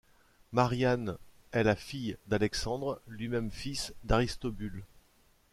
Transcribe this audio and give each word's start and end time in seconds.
Mariamne 0.51 1.15
est 1.51 1.61
la 1.61 1.75
fille 1.75 2.17
d'Alexandre, 2.25 2.99
lui-même 3.05 3.51
fils 3.51 3.93
d'Aristobule. 4.03 4.83